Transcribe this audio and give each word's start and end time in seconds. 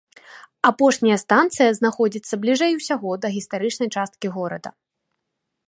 Апошняя 0.69 1.17
станцыя 1.23 1.75
знаходзіцца 1.79 2.33
бліжэй 2.45 2.71
усяго 2.79 3.11
да 3.25 3.31
гістарычнай 3.37 3.89
часткі 3.97 4.27
горада. 4.39 4.69